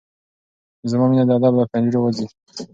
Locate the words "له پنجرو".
1.59-1.99